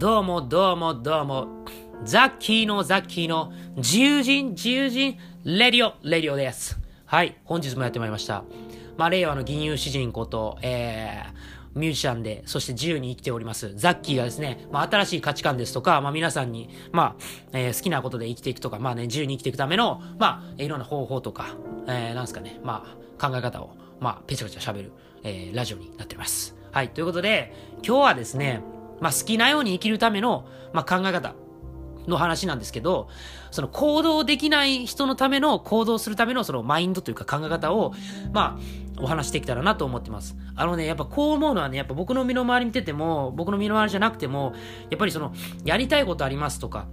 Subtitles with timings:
[0.00, 1.66] どうもどうもどうも。
[2.04, 6.80] ザッキーのザッキーの自由人自由人レディオレディオです。
[7.04, 8.42] はい、本日もやってまいりました。
[8.96, 13.74] まあ、令和の銀融詩人こと、えー、ミュージシャンで、そして自由に生きております。
[13.76, 17.16] ザッキーがですね、まあ、新しい価値観ですとか、まあ、皆さんに、まあ、
[17.52, 21.48] えー、好きなことで生きていくとか、まあね、自由に生きていくための、まあ、いろんな方法とか、
[21.88, 22.86] えー、なんですかね、ま
[23.18, 24.92] あ、考え方を、まあ、ペチャペチャ喋る、
[25.24, 26.56] えー、ラジオになっております。
[26.72, 27.52] はい、ということで、
[27.86, 28.62] 今日はですね、
[29.00, 31.34] まあ、好きなように生きるための、まあ、考え方
[32.06, 33.08] の話なんですけど、
[33.50, 37.92] その行動できない人のための行動するためのそのマインドというか考え方を、
[38.32, 40.36] まあ、お話しできたらなと思ってます。
[40.54, 44.52] あのね、やっぱこう思うのはね、やっぱ僕の身の回り見てても、僕の身の回りじゃなくても、
[44.90, 45.32] やっぱりその、
[45.64, 46.86] やりたいことありますとか、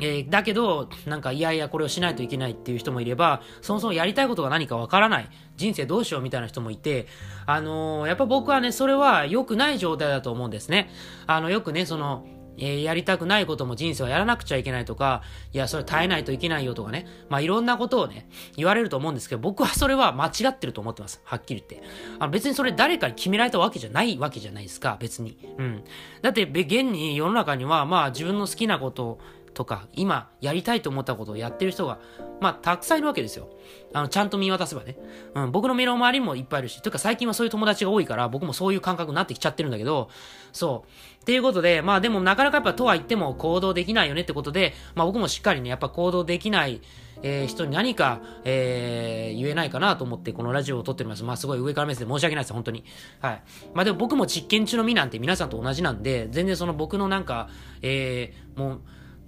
[0.00, 5.28] えー、だけど、なんか、いやいや、これをしないといけないっていう人もいれば、そもそもやりたいことが何かわからない。
[5.56, 7.06] 人生どうしようみたいな人もいて、
[7.46, 10.90] あのー、やっぱ僕はね、それは良くない状態だと思うんですね。
[11.26, 12.26] あの、よくね、その、
[12.60, 17.06] えー、やりたくないことも人生はやらなくちゃいけないとか、いや、それ耐えないといけないよとかね。
[17.28, 21.20] まあ、いろんなことをね、言われると思うんですけど、僕はそれは間違ってると思ってます。
[21.24, 21.88] はっきり言って。
[22.18, 25.38] あの別にそれ誰かに決められたわけじゃないわけじゃないですか、別に。
[25.58, 25.84] うん。
[26.22, 29.20] だって、現に世の中には、まあ、自分の好きなことを
[29.54, 31.98] とか、今やりたいと思ったことをやってる人が、
[32.40, 33.48] まあ、たくさんいるわけですよ。
[33.92, 34.96] あの、ちゃんと見渡せばね。
[35.34, 40.08] うん、僕の目の周りもいっぱいいるし、というか最近はそういう友達が多いから、僕もそういう感覚になってきちゃってるんだけど、
[40.52, 41.20] そう。
[41.20, 46.80] っていうことで、まあでもなかなかやっぱとは言っても行動できないよねってことで、まあ僕もしっかりね、やっぱ行動できない、
[47.22, 51.24] えー、人に何か、えー、言えないかなと思ってこのラジオを撮っております。
[51.24, 52.84] まあすごい上から目線で申し訳ないです、本当に。
[53.20, 53.42] はい。
[53.74, 57.48] まあでも僕も実験中の身なんて皆さんと同じなんで、全然その僕のなんか、
[57.82, 58.80] えー、もう、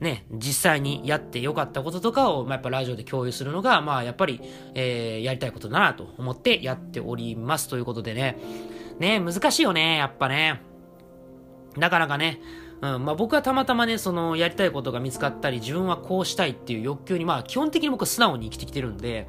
[0.03, 4.41] ね、実際にやって良かったこととかを、まあ、やっぱラジオで共有するのが、まあ、やっぱり、
[4.75, 8.37] えー、やりたいことだなと思ってやっておりますということでね。
[8.99, 10.61] ね、難しいよね、やっぱね。
[11.77, 12.41] なかなかね、
[12.83, 19.29] うん、まあ僕はたまたまね、その、やりたいことが見つかったり、自分はこうしたいっていう欲求に、まあ基本的に僕は素直に生きてきてるんで、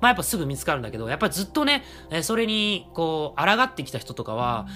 [0.00, 4.66] まあやっぱすぐ見つかるんだけど、やっぱりずっとね、えそれに、こう、抗ってきた人とかは、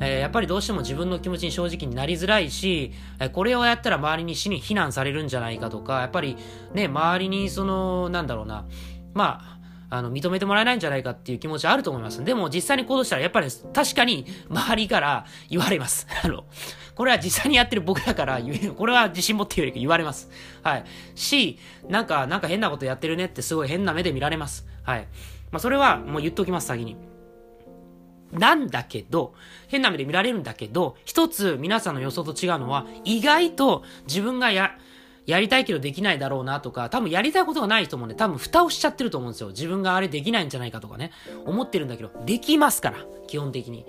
[0.00, 6.36] え、やっぱりどうしても自分の気持ちに正直になりづらいし、え、これをやったら周りに死に非難されるんじゃないかとか、やっぱり
[6.74, 8.64] ね、周りにその、なんだろうな、
[9.12, 9.60] まあ、
[9.90, 12.24] あの、認めてもらえないんじゃないかっていう気持ちあると思います。
[12.24, 16.06] でも実際に行動したらやっぱり確かに周りから言われます。
[16.24, 16.44] あの、
[17.00, 18.40] これは実際にやってる僕だから
[18.76, 20.28] これは自信持って言うより言われます。
[20.62, 20.84] はい。
[21.14, 24.66] し、なんか、なんか変なことやってるねってすごい変な目で見られます。
[24.82, 25.08] はい。
[25.50, 26.98] まあそれはもう言っときます、先に。
[28.32, 29.32] なんだけど、
[29.68, 34.72] 変な目で見られるんだけど、一つ皆さんの予想と違うのは、意外と自分がや、
[35.24, 39.48] やりたいけどできないだろうなとか、多分やりたいことがない人もね、多分蓋をしちゃってると思うんですよ。
[39.48, 41.12] 自分があれできないんじゃないかとかね、
[41.46, 43.86] 思ってるんだけど、できますから、基本的に。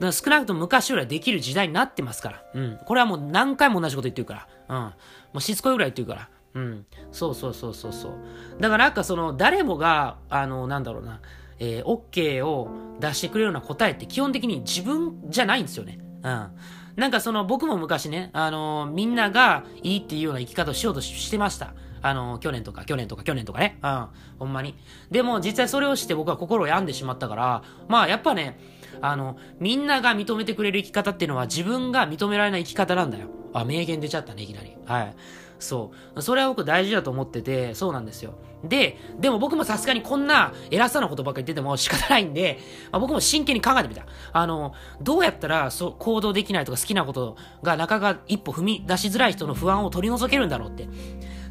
[0.00, 2.42] だから少なくとも昔よりはできる時代になってますから。
[2.54, 2.78] うん。
[2.86, 4.48] これはもう何回も同じこと言ってるから。
[4.68, 4.84] うん。
[4.84, 4.94] も
[5.34, 6.28] うしつこいぐらい言ってるから。
[6.54, 6.86] うん。
[7.12, 8.12] そうそうそうそうそう。
[8.58, 11.20] だからなんかその、誰もが、あの、なんだろうな、
[11.58, 15.98] えー、OK を出してくれるような答えって基本的に自分じゃないんですよね。
[16.22, 16.50] うん。
[16.96, 21.74] なんかその僕も昔ね、あの、みんながいいっていうような生き方をしようとしてました。
[22.02, 23.78] あの、去年とか去年とか去年とかね。
[23.82, 24.06] うん。
[24.38, 24.74] ほんまに。
[25.10, 28.58] でも実際それをして僕は心を病んでしまったから、まあやっぱね、
[29.00, 33.28] あの、みんなが認めてくれる生き方っていうのは自分が認められない生き方なんだよ。
[33.52, 34.76] あ、名言出ちゃったね、いきなり。
[34.86, 35.14] はい。
[35.58, 36.22] そう。
[36.22, 38.34] それは僕大事だと思ってて、そうなんですよ。
[38.64, 42.58] で、でも僕もさすがにこんな偉そうなことばっかり言ってても仕方ないんで、
[42.90, 44.04] まあ、僕も真剣に考えてみた。
[44.32, 50.88] あの、どうやったらそう行動できないとか好きなことがなかなか一歩踏み出しづらい人の不安を取り除けるんだろうって。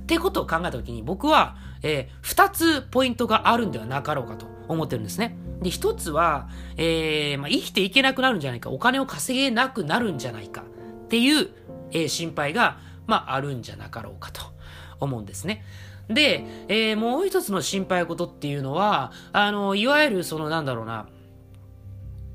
[0.09, 5.37] ってことを考えたときに僕は、えー、二つポイントがあるんではなかろうかと思ってるんですね。
[5.61, 10.63] で、一つは、えー、まあ、生きていけなくなるんじゃないか、お金を稼げなくなるんじゃないか
[11.05, 11.49] っていう、
[11.91, 14.41] えー、心配がまあ、あるんじゃなかろうかと
[14.99, 15.63] 思うんですね。
[16.07, 21.07] で、えー、もう一つの心配事っていうのは、あの、いわゆるそのなんだろうな、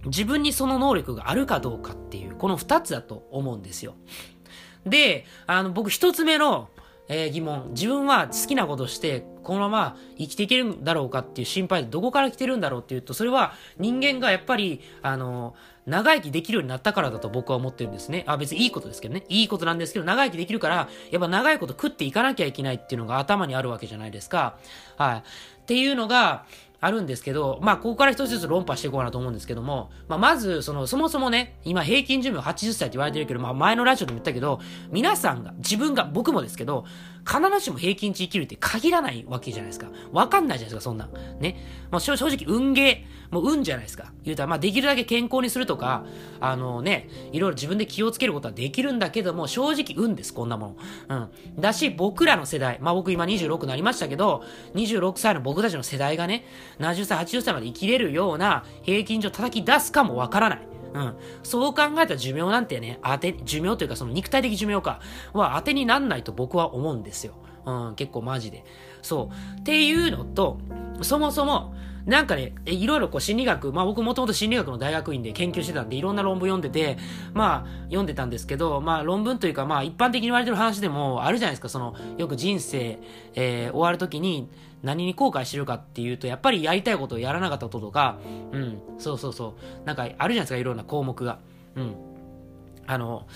[0.07, 3.95] 自分にその能力があるかどうかっていう、この二つだと思うんですよ。
[4.85, 6.69] で、あの、僕一つ目の、
[7.09, 7.71] えー、疑問。
[7.71, 15.55] 自分は好きなことして、このまま生きていけるんだろうかっていう心配でどこから来てるんだろうっていうと、それは人間がやっぱり、あの、
[15.87, 18.25] 長生きできるようになったからだと僕は思ってるんですね。
[18.27, 19.25] あ、別にいいことですけどね。
[19.29, 24.57] いいことなんですけど、長生きできるから、やっぱ長いこと食っていかなきゃいけないっていうのが頭にあるわけじゃないですか。
[24.97, 25.19] はい。
[25.19, 25.23] っ
[25.67, 26.47] ていうのが、
[26.85, 34.61] あるんですけど、まあ、ここから一つずつ論破していこうかなと思うんですけども、まあ、まず、その、そもそもね、今平均寿命80歳って言われてるけど、まあ、前のラジオでも言ったけど、
[34.91, 36.85] 皆さんが、自分が、僕もですけど、
[37.27, 39.89] 必ずしも平均値生きるって限らないわけじゃないですか。
[40.13, 41.09] わかんないじゃないですか、そんな。
[41.41, 41.57] ね。
[41.91, 44.13] まあ、正直、運ゲー、もう運じゃないですか。
[44.23, 46.07] 言うたら、まあ、できるだけ健康にするとか、
[46.41, 50.77] あのね、いろいろ自分で気をつけることはできるんだけども、正直運です、こんなも
[51.09, 51.29] の。
[51.57, 51.61] うん。
[51.61, 54.45] だし、僕らの世代、まあ、僕今26になりましたけど、
[54.75, 56.45] 26歳の僕たちの世代がね、
[56.79, 60.69] 70歳、80歳まで生きれるような平均値を叩き出すかもわからない。
[60.95, 61.17] うん。
[61.43, 65.01] そう考えた寿命なんてね、当て、寿命というかその肉体的寿命か、
[65.33, 67.35] は当てになんないと僕は思うんですよ。
[67.67, 68.65] うん、結構マジで。
[69.03, 69.61] そう。
[69.61, 70.59] っていうのと、
[71.03, 71.75] そもそも、
[72.07, 76.99] なんかね、いろいろこう心理学、まあ僕もともと心理学の大学院で研究してたんで、いろんな論文読んでて、
[77.33, 82.99] まあ読んでたんですけど、まあ論文というか、まあ一般的に言われてる話でもあるじゃないですか、その、よく人生、
[83.35, 84.51] えー、終わるときに
[84.83, 88.19] 何に後悔してるかっていうと、やっぱりやりたいことをやらなかったこととか、
[88.53, 91.39] うん、そうそうそう、なんかあるじゃないですか、いろんな項目が。
[91.75, 91.95] うん。
[92.87, 93.27] あの、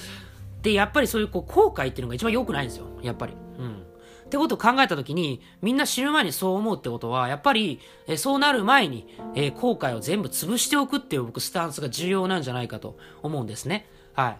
[0.61, 3.33] で、やっぱりそういうこう後悔っていうのが一番良くないんですよ、やっぱり。
[3.59, 3.83] うん。
[4.29, 13.89] ってことを考えた時に、みんな死ぬ前にそう思うってことは、やっぱり、えそうなる前に、え、後悔を全部潰しておくっていう僕、スタンスが重要なんじゃないかと思うんですね。
[14.13, 14.39] はい。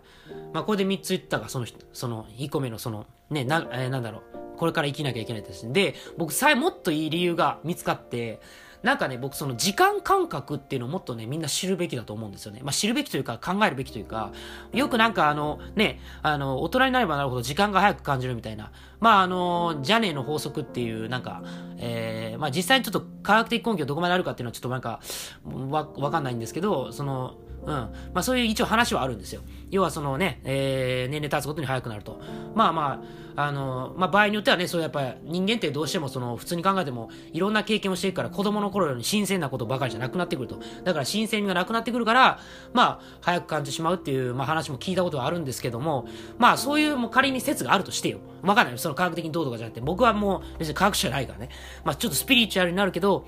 [0.53, 4.59] まあ、これで3つ言ったが、その、その、1個目のその、ね、な、えー、なんだろう。
[4.59, 5.73] これから生きなきゃいけないです。
[5.73, 8.41] で、僕さえもっといい理由が見つかって、
[8.83, 12.61] なんかね、僕その時間感覚っていうのをもっとね、みんな知るべきだと思うんですよね。
[12.63, 14.33] まあ知るべきというか考えるべきというか、
[14.73, 18.71] よくなんかあの、ね、あの、大人になればなるほど時間が早く感じるみたいな。
[19.01, 21.43] まああの、ジャネーの法則っていうなんか、
[21.79, 25.01] えー、まあ実際にちょっと科学的根拠どこまであるかっていうのはちょっとなんか、
[25.45, 27.35] わ、わかんないんですけど、その、
[27.65, 27.75] うん。
[27.75, 29.43] まあそういう一応話はあるんですよ。
[29.71, 32.21] 要はそのね、えー、年齢経つことに早くなると。
[32.55, 33.01] まあまあ、
[33.41, 40.59] あの、まあ場合によってはね、そうやっぱり人間ってどうしてもその普通に考えてもいろんな経験をしていくから子供の頃より新鮮なことばかりじゃなくなってくると。
[40.83, 42.41] だから新鮮味がなくなってくるから、
[42.73, 48.19] まあ早く感じてしまうっていう、まあ話も聞いたことはあるんですけども、まあそういうもう仮に説があるとしてよ。
[48.43, 48.79] わかんない。
[48.79, 51.51] その科学的にどうとかじゃなくて、僕はもう別に科学者じゃないからね。
[51.85, 53.25] まあちょっとスピリチュアルになるけど、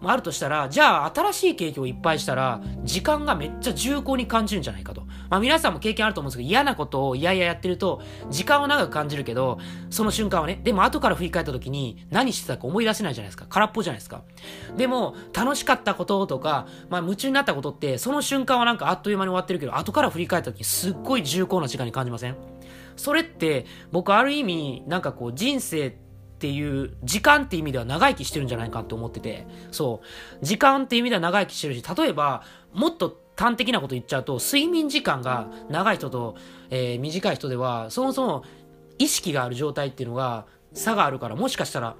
[0.00, 5.02] まあるとしたら、じゃあ新しい経験をいっぱいしたら、時間がめっちゃ重厚に感じるんじゃないかと。
[5.28, 8.00] まあ皆さんも経験あると思うんですけど、嫌なことを嫌々やってると、
[8.30, 9.47] 時間を長く感じるけど、
[9.88, 13.46] その瞬間はね、でも後から振り返った時に何してたか思い出せないじゃないですか。
[13.48, 14.22] 空っぽじゃないですか。
[14.76, 22.36] でも、楽しかったこととか、まあ夢中になったことって、その瞬間はなんかあっという間に終わってるけど、後から振り返った時にすっごい重厚な時間に感じません？
[22.96, 30.02] それって、僕ある意味、なんかこう人生って、いう時間って意味では長生きしてるんじゃないかって思ってて、そ
[30.40, 30.44] う。
[30.44, 36.36] 時間って意味では長生きしてるし、例えば、もっと端的なこと言っちゃうと、睡眠時間が長い人と、
[36.70, 38.44] えー、短い人では、そもそも
[38.98, 41.96] 意識がある状態っていうのが差があるから、もしかしたら、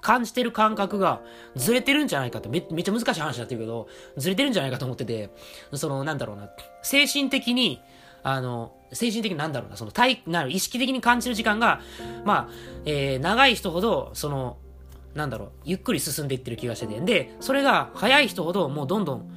[0.00, 1.22] 感じてる感覚が
[1.56, 5.30] ずれてるんじゃないかってめめっちゃ難しい話になってるけど、ずれてるんじゃないかと思ってて、
[5.74, 6.48] その、なんだろうな、
[6.82, 7.80] 精神的に、
[8.22, 11.80] あの、精神的になんだろうな、その体、なる意識的に感じる時間が、
[12.24, 12.52] まあ、
[12.84, 14.58] えー、長い人ほど、その、
[15.14, 17.00] なんだろう、ゆっくり進んでいってる気がしてて。
[17.00, 19.30] で、それが早い人ほどもうどんどん、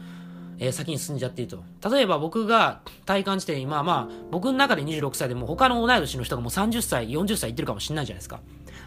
[0.62, 1.90] えー、先に進んじゃっていると。
[1.90, 8.40] 例えば僕が体感して今、まあ、僕の中で26歳でも他の同い年の人がもう30歳、40歳いってるかもしれないじゃないですか。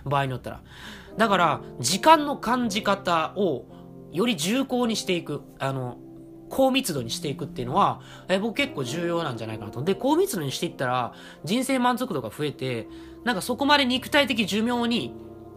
[0.05, 0.63] 場合によったら。
[1.19, 3.67] だから、時間の感じ方を
[4.13, 5.43] より重厚にしていく。
[5.59, 5.99] あの、
[6.49, 9.83] 高密度にしていくっていうのは、え僕結構重要なんじゃないかなと。
[9.83, 11.13] で、高密度にしていったら、
[11.43, 12.87] 人生満足度が増えて、
[13.25, 15.13] なんかそこまで肉体的寿命に、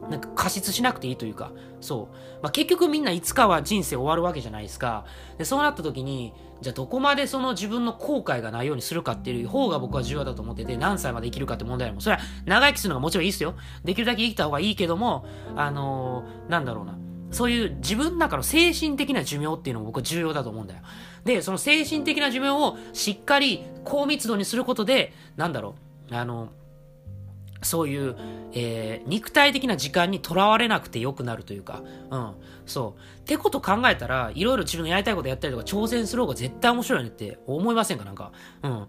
[0.09, 1.51] なんか過失しなくていいというか、
[1.81, 2.15] そう。
[2.41, 5.05] まあ、結局みんないつかは人生終わるわけじゃないですか。
[5.37, 13.55] で、そうなった時に、じゃあどこまでその自分の後悔がないようにするかっていう方が僕は重要だと思ってて、何歳まで生きるかって問題も、それは長生きするのがもちろんいいですよ。
[13.83, 16.97] できるだけ生きた方がいいけども、あのー、なんだろうな。
[17.29, 20.81] そういう自分の中の精神的な寿命っていうのも僕は重要だと思うんだよ。
[21.25, 25.75] で、その精神的な寿命をしっかり高密度にすることで、なんだろ
[26.09, 26.49] う、あの、
[27.61, 28.15] そういう、
[28.53, 32.31] えー、肉体的な時間にとらわれなくてよくなるというか、うん、
[32.65, 33.21] そう。
[33.21, 38.05] ってこと考えたら、いろいろ自分のやりたいことやったりとか挑戦する方が絶対面白いねって思いませんか？
[38.05, 38.31] なんか。
[38.63, 38.87] うん。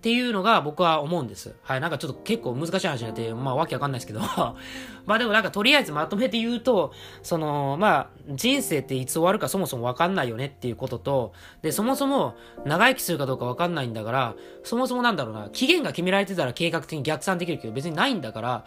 [0.00, 1.54] っていうのが僕は思うんです。
[1.62, 4.20] はい、なんかちょっと結構難しい話になって、まあわけわかんないですけど
[5.04, 18.64] まあでもなんかとりあえずまとめて言うと、その、まあ人生っていつ終わるかそもそもわかんないよねっていうことと、で、そもそも長生きするかどうかわかんないんだから、そもそもなんだろうな、期限が決められてたら計画的に逆算できるけど別にないんだから、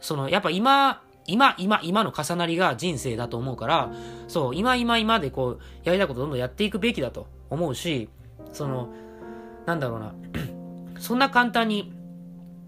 [0.00, 3.90] その、やっぱ今、今、今、今の重なりが人生だと思うから、
[4.28, 8.10] そう、今、今、今でこう、やりたいことどんどんやっていくべきだと思うし、
[8.52, 8.90] その、
[9.66, 10.14] なんだろうな、
[11.04, 11.92] そんな簡単に、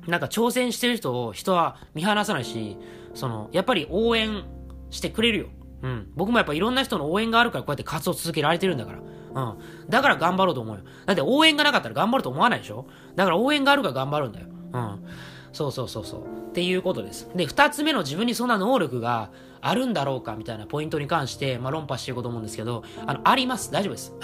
[0.06, 2.76] なんか挑戦してる人を人は見放さないし、
[3.14, 4.44] その、やっぱり応援
[4.90, 5.46] してくれるよ。
[5.82, 6.08] うん。
[6.14, 8.98] 僕もやっぱいろんな人の応援があるからこうやって活動続けられてるんだから。
[8.98, 9.58] うん。
[9.88, 10.82] だから頑張ろうと思うよ。
[11.06, 12.86] だって応援がなかったら頑張ると思わないでしょ？
[13.14, 14.46] だから応援があるから頑張るんだよ。
[14.72, 15.04] うん。
[15.52, 16.20] そうそうそうそう。
[16.50, 17.30] っていうことです。
[17.34, 19.30] で、二つ目の自分にそんな能力が
[19.62, 23.72] あるんだろうかみたいなポイントに関して、まあ、論破していこうと思うんですけど、あの、あります。
[23.72, 24.14] 大丈夫です。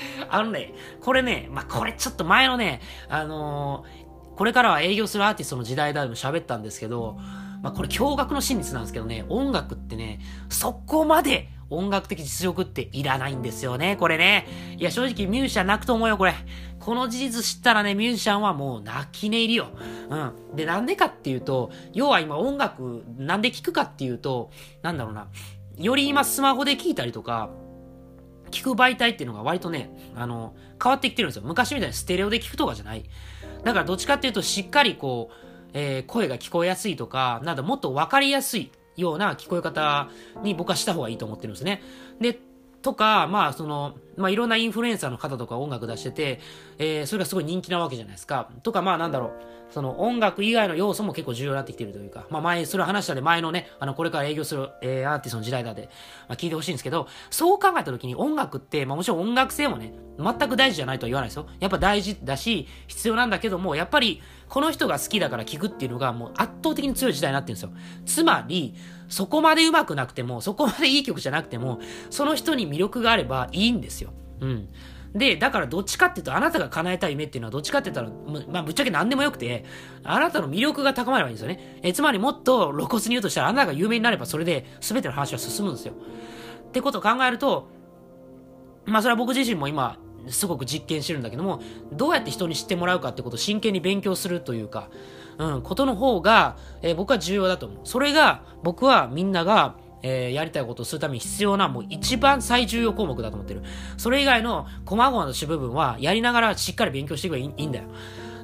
[0.28, 7.18] あのね、これね、まあ、これちょっと前のね、あのー、これからは営業するアーティストの時代だでも喋ったんですけど、
[7.62, 14.46] まあ、これ驚愕の真実なんですけどね、音楽ってね、そこまで音楽的実力っていらないんですよね、これね。
[14.78, 16.34] いや、正直ミュージシャン泣くと思うよ、これ。
[16.78, 19.68] この事実知ったらね、ミュージシャンはもう泣き寝入りよ。
[20.08, 20.56] うん。
[20.56, 24.50] で、なんでかっていうと、要は今音楽、なんで聴くかっていうと、
[24.82, 25.28] なんだろうな。
[25.76, 27.50] より今スマホで聴いたりとか、
[28.50, 31.42] 聞く媒体っていうのが割とね、あの、変わってきてるんですよ。
[31.44, 33.04] 昔みたいにステレオで聞くとかじゃない。
[33.64, 35.34] だからどっちかっていうと、しっかりこう、
[35.74, 40.08] えー、声が聞こえやすいとか、なんだもっと分かりやすいような聞こえ方
[40.42, 41.82] に僕はした方がいいと思ってるんですね。
[42.20, 42.38] で、
[42.82, 46.40] とか、まあ、その、まあ、いろんなインフルエンサーの方とか音楽出してて、
[46.78, 48.50] えー、それがすごい人気なわけじゃないですか。
[48.62, 49.58] とか、まあ、なんだろう。
[49.70, 55.90] その音楽以外の要素も結構重要になってきてるというか、まあ前、それ話したで前のね、あの、これから営業する、えー、アーティストの時代だで、
[56.28, 61.46] まあ聞いてほしいんですけど、そう考えた時に音楽って、まあもちろん音楽性もね、全く大事じゃないとは言わないですよ。
[61.60, 67.70] やっぱ大事だし、必要なんだけども、やっぱり、この人が好きだから聞くっていうのがもう圧倒的に強い時代になってるんですよ。
[68.06, 68.74] つまり、
[69.08, 74.12] そこまで上手くなくても、そこまでいい曲じゃなくても、その人に魅力があればいいんですよ。
[74.40, 74.68] うん。
[75.14, 79.64] で、だからどっちかっていうと、あなたが叶えたい夢っていうのはどっちかって言ったら、まあ、ぶっちゃけ何でもよくて、
[80.04, 81.80] あなたの魅力が高まればいいんですよね。
[81.82, 85.94] え、つまりもっと露骨に言うとしたら、あなたが有名になればそれで全ての話は進むんですよ。
[86.68, 87.68] ってことを考えると、
[88.84, 89.96] まあそれは僕自身も今、
[90.30, 91.60] すごく実験してるんだけども、
[91.92, 94.88] どうやって人に知ってもらうかってことを真剣に勉強するというか、
[95.38, 97.78] うん、ことの方が、えー、僕は重要だと思う。
[97.84, 103.62] それが、僕はみんなが、えー、やりたいことをするために必要な、もう一番最重要項目だと思ってる。
[103.96, 107.84] それ以外の細々の主部分は、やりながらしっかり勉強していけばいいんだよ。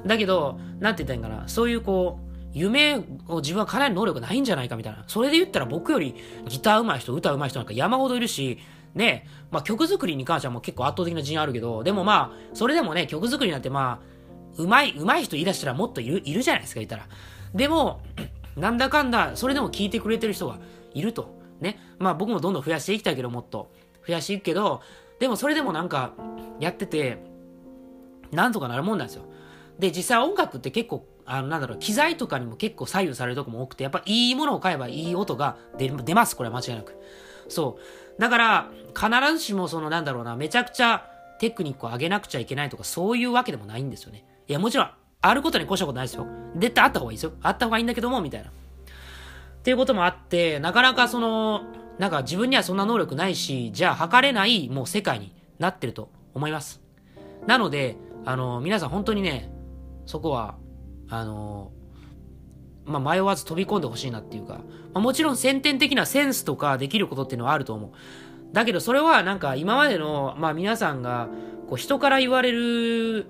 [0.05, 5.03] だけど、なんて言ったらいいんかな、そういうこう、夢を自分は叶える能力ないんじゃないかみたいな。
[5.07, 6.15] それで言ったら僕より
[6.47, 8.59] ギター上手い人、歌上手い人なんか山ほどいるし、
[8.95, 14.15] ね、まあ曲作りに関してはもう結構圧倒的な自信あるけど、でもまあ、それでもね、曲作りなんてまあ、
[14.57, 17.07] うまい、うまい人言い出したらもっといる、いるじゃないですか、言ったら。
[17.53, 18.01] でも、
[18.55, 20.59] なんだかんだ、それでも聞いてくれてる人が
[20.93, 21.37] いると。
[21.59, 21.77] ね。
[21.99, 23.69] まあ僕もどんどん増やしていきたいけど、もっと。
[24.07, 24.81] 増やしていくけど、
[25.19, 26.13] でもそれでもなんか、
[26.59, 27.17] やってて、
[28.31, 29.23] なんとかなるもんなんですよ。
[29.77, 36.95] で、実際音楽って結構、あの、なんだろう、機材とかにも結構左右されるとこも多くて、やっぱいいものを買えばいい音が出出ます、これは間違いなく。
[37.49, 37.81] そう。
[38.19, 44.25] だから、必ずしもその、なんだろうな、めちゃくちゃテクニックを上げなくちゃいけないとか、そういうわけでもないんですよね。
[44.47, 44.89] いや、もちろん、
[45.21, 46.27] あることに越したことないですよ。
[46.55, 47.33] 絶対あった方がいいですよ。
[47.41, 48.49] あった方がいいんだけども、みたいな。
[48.49, 48.51] っ
[49.63, 51.63] ていうこともあって、なかなかその、
[51.97, 56.81] なんか自分にはそんな能力ないし、じゃあ測れないもう世界になってると思います。
[57.47, 59.51] なので、あの、皆さん本当にね、
[60.05, 60.55] そこは、
[61.09, 61.71] あの、
[62.85, 64.61] まあ、迷わず飛び込んでほしいなっていうか、ま
[64.95, 67.91] あ、もちろん先天的なセンスとかできることっていうのはあると思う。
[68.53, 71.29] だけどそれはなんか今までの、まあ皆さんが、
[71.67, 73.27] こう人から言われる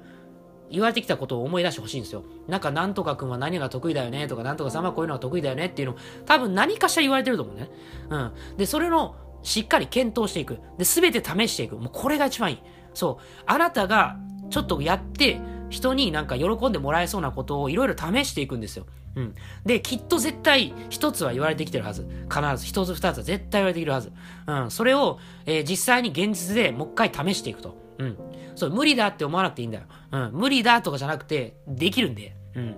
[0.70, 2.24] 言われてきたことを思い出してほしいんですよ。
[2.48, 7.70] なんか、なんとかくんは何が得意だよねとか、なんとかさんはこういうのが得意だよねっていうのを、多分何かしら言われてると思うね。
[8.10, 8.32] うん。
[8.58, 10.60] で、それの、しっかり検討していく。
[10.78, 11.78] で、すべて試していく。
[11.78, 12.60] もうこれが一番いい。
[12.94, 13.24] そう。
[13.46, 14.18] あなたが、
[14.50, 18.86] ちょっとやって、人になんか喜んでもらえそうなことをいろいろ試していくんですよ。
[19.15, 19.36] うん。
[19.65, 22.07] で、きっと絶対一つは言われてきてるはず。
[22.29, 24.12] 必ず一つ二つは絶対言われてきてるはず。
[24.48, 24.72] うん。
[24.72, 27.77] それを、えー、実際に現実でもう一回試していくと。
[27.98, 28.17] うん。
[28.55, 29.84] そう、無理だって思わなくていいんだよ。
[30.12, 30.31] うん。
[30.34, 32.36] 無理だとかじゃなくて、できるんで。
[32.55, 32.75] うん。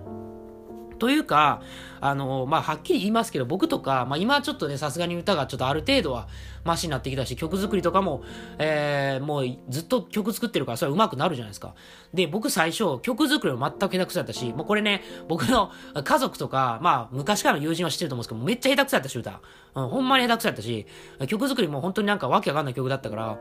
[0.99, 1.61] というか、
[2.01, 6.27] あの、まあ、はっきり言いますけど、僕とか、まあ、今ちょっとね、さすがに歌がちょっとある程度は
[6.63, 8.23] マシになってきたし、曲作りとかも、
[8.59, 11.75] えー、もうずっと曲作ってるから、それは上手くなるじゃないですか。
[12.13, 15.71] で、僕最初、曲作りも全く下手くそだったし、もうこれね、僕の
[16.03, 19.41] 家族とか、まあ、昔からの友人は知ってると思うんですけど、めっちゃ下手くそだったし、歌。
[19.75, 20.85] うん、ほんまに下手くそだったし、
[21.27, 23.39] 曲作りも本当になんかわけわかんない曲だったから、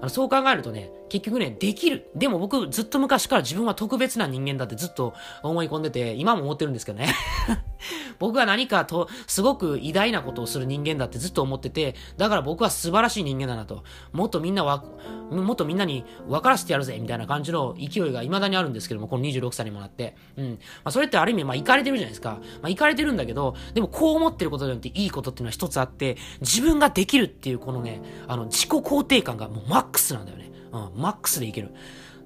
[0.00, 2.10] あのそう考えるとね、結局ね、できる。
[2.14, 7.14] でも僕、ずっと昔から自分は特別な人間だってずっと思い込んでて、今も思ってるんですけどね。
[8.18, 13.84] 僕は何かと、すごく偉大なことをする人間だってずっと思ってて、だから僕は素晴らしい人間だなと。
[14.12, 14.84] もっとみんなわ、
[15.30, 20.16] もっとみんなに分からせてやるぜ、みたいな感じの勢いが未だにあるんですけども、この26歳にもなって。
[20.36, 20.50] うん。
[20.50, 22.38] まあ、それってある意味、まあ、行かれてるじゃないですか。
[22.62, 30.50] まあ、行かれてるんだけど、でもこう思ってることによっていいことっていうのは一つあって、自分ができるっていうこのね、あの、自己肯定感がもうマックスなんだよね。
[30.72, 31.72] うん、マックスでいける。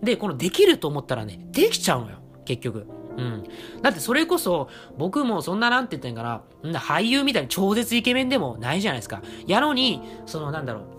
[0.02, 2.18] で、このできると思ったらね、できちゃうのよ。
[2.44, 2.87] 結局。
[3.16, 3.44] うん。
[3.83, 4.68] だってそれこそ、
[4.99, 9.23] 僕もそんななんて言ったんかな、な俳優みたいに超絶イケメンでもないじゃないですか。
[9.47, 10.94] やのに、そのなんだろう、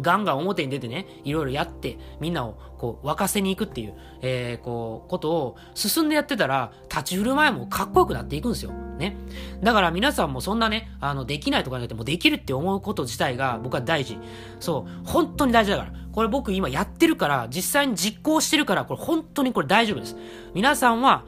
[0.00, 8.72] ガンガン表に出てね、いろいろやって、みんなをこう沸かせに行くっていう、えー、こう、ことを進んでやってたら、立ち振る舞いもかっこよくなっていくんですよ。
[8.98, 9.16] ね。
[9.62, 14.18] だから皆さんもそんなね、あの、できないとかじゃなくてもできるって思うこと自体が僕は大事。
[14.60, 15.92] そう、本当に大事だから。
[16.18, 20.16] これ僕今やってるから、実際に実行してるから、これ本当にこれ大丈夫です。
[20.52, 21.24] 皆さんは、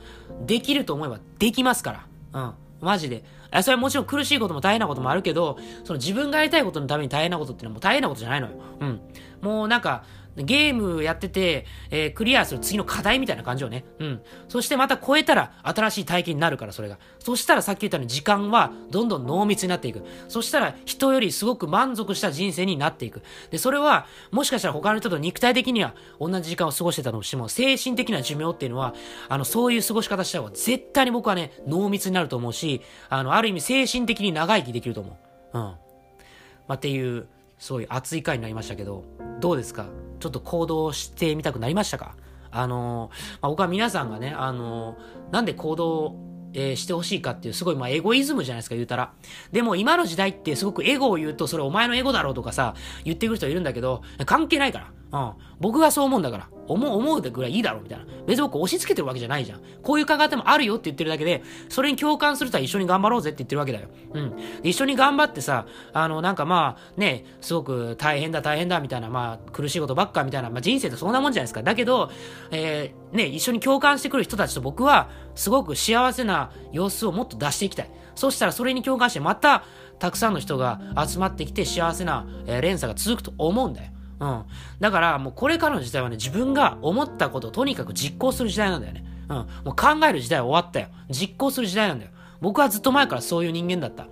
[0.47, 2.41] できると思えばできますから。
[2.41, 2.55] うん。
[2.81, 3.23] マジで。
[3.63, 8.53] それはもちろん苦しいことも大変なこともあるけど、その自分がやりたいことのために大変なことっていうのはもう大変なことじゃないのよ。
[8.81, 9.01] うん。
[9.43, 10.03] もうなんか、
[10.43, 13.85] ゲームやってて、えー、クリアする次の課題みたいな感じをね。
[13.99, 14.21] うん。
[14.49, 16.99] そしてまた超えたら新しい体験になるから、それが。
[17.19, 20.05] そしたらさっき言ったように時間はどんどん濃密になっていく。
[20.29, 23.23] そしたら人よりすごく満足した人生になっていく。
[23.51, 28.95] で、それは、もしかしたら他の人と肉体的には同じ時間を過ごしてたとしても、精神的な寿命っていうのは、
[29.29, 35.19] あの、そういう過ごし方した方が絶対に僕はね、濃密になると思うし、あの、ある意味精神的に長生きできると思
[35.55, 35.59] う。
[35.59, 35.63] うん。
[35.63, 35.77] ま
[36.69, 37.27] あ、っていう、
[37.59, 39.05] そういう熱い回になりましたけど、
[39.41, 39.87] どうですか？
[40.21, 42.15] ちょっと行動してみたくなりましたか？
[42.53, 43.11] あの
[43.41, 44.97] まあ、僕は皆さんがね、あの
[45.33, 49.12] なんで行動えー、してほしいかっていう、すごい、まあ、エゴイズムじゃないですか、言うたら。
[49.53, 52.75] でも、今の時代って、すごくエゴを言うと、それお前のエゴだろうとかさ、
[53.05, 54.91] 言ってくる人いるんだけど、関係ないから。
[55.12, 55.33] うん。
[55.59, 56.49] 僕がそう思うんだから。
[56.69, 58.05] 思う、思うぐらいいいだろ、みたいな。
[58.26, 59.61] 別に僕押し付けてるわけじゃないじゃん。
[59.83, 63.88] こういう考え方もあるよって言ってるだけで、それに共感する人は一緒に頑張ろうぜって言ってるわけだよ。
[64.12, 64.35] うん。
[64.62, 71.62] 一緒に頑張ってさ、あの、なんかまあ、ね、すごく大変だ大変だみたいな、まあ、苦しいことばっかみたいな、まあ人生ってそんなもんじゃないですか。
[71.62, 72.11] だけど、
[72.52, 77.90] えー、ね、一緒に共感してくる人たちと僕は、すごく幸せな様子をもっと出していきたい。
[78.14, 79.64] そしたらそれに共感して、また、
[79.99, 83.90] たくさんの人が集まってきて幸せな、え、連鎖が続くと思うんだよ。
[84.21, 84.45] うん。
[84.79, 89.05] だから、もうこれからの時代はね、自分が思ったことをとにかく実行する時代なんだよね。
[89.29, 89.37] うん。
[89.37, 90.89] もう考える時代は終わったよ。
[91.09, 92.11] 実行する時代なんだよ。
[92.41, 94.07] 僕はずっと前からそういう人間だった。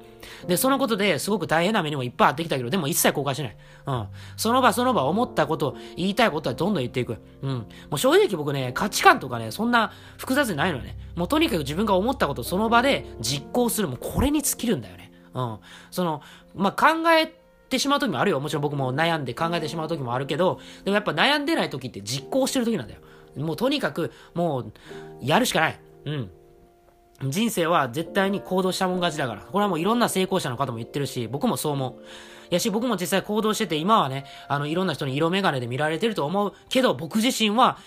[0.46, 3.56] で、そのことですごく大変な目にもいっぱいあってきたけど、でも一切後悔しない。
[3.86, 4.06] うん。
[4.36, 7.16] その場その場思ったこと、言いたいことはどんどん言っていく。
[7.42, 7.50] うん。
[7.50, 10.98] もう正直僕ね、価値観とかね、そんな複雑じゃないのよね。
[11.16, 13.88] もうとにかく自分が思ったことをその場で実行する。
[13.88, 15.12] もうこれに尽きるんだよね。
[15.34, 15.58] うん。
[15.90, 16.22] その、
[16.54, 17.26] まあ、考え
[17.68, 18.40] てしまう時もあるよ。
[18.40, 23.00] もちろん僕も悩んで考えてしまう時もあるけど、でもやっぱ悩んでない時って実行してる時なんだよ。
[23.36, 24.72] もうとにかく、もう、
[25.20, 25.80] やるしかない。
[26.06, 26.30] うん。
[27.30, 29.42] 人生は絶対に行動したもん勝ちだから。
[29.42, 32.54] これはもういろんな成功者の方も言ってるし、僕もそう思う。
[32.54, 37.78] やし、僕も実際行動してて、今はね、あの、いろんな人に色眼鏡で見られてると思うけど、僕自身は、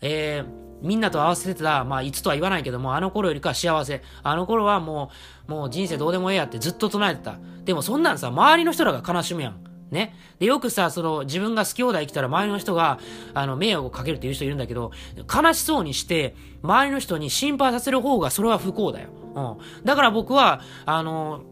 [0.00, 4.02] えー、みんなと合わせてた、まあ、いつとは言わないけども、あの頃よりか幸せ。
[4.22, 5.10] あの頃はも
[5.48, 7.38] う、もう人生どうでもええやってずっと唱えてた。
[7.64, 9.70] でもそんなんさ、周りの人らが悲しむやん。
[9.90, 10.14] ね。
[10.38, 12.98] で、よくさ、その、自分が好き放題来たら周りの人が、
[13.34, 14.92] あの、迷惑をかけるっていう人いるんだけど、
[15.32, 19.08] 悲しそうにして、周りの人に心配させる方が、それは不幸だよ。
[19.34, 19.40] う
[19.82, 19.84] ん。
[19.84, 21.42] だから僕は、あの、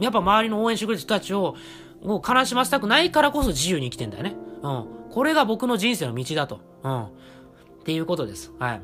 [0.00, 1.54] やっぱ周りの応援してくれる人たちを、
[2.02, 4.34] もう悲しませたくないからこそ自由に生きてんだよね。
[4.62, 4.86] うん。
[5.10, 6.60] これが僕の人生の道だと。
[6.82, 7.06] うん。
[7.82, 8.52] っていうことです。
[8.58, 8.80] はい。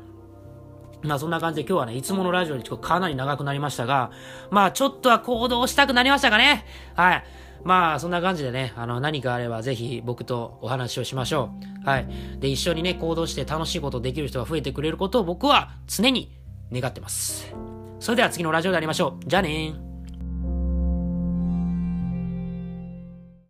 [1.01, 4.11] まあそんな感じで今日はね、いつものラジオにかなり長くなりましたが、
[4.51, 6.65] まあちょっとは行動したくなりましたかね。
[6.95, 7.23] はい。
[7.63, 11.51] まあそんな感じでね、あの何かあればぜひ僕とお話をしましょ
[11.85, 11.89] う。
[11.89, 12.07] はい。
[12.39, 16.37] で、一緒にね、行動して楽しいことできる人が増えてくれることを僕は常に
[16.71, 17.53] 願ってます。
[17.99, 19.25] それでは次のラジオで会いましょう。
[19.25, 19.88] じゃあねー。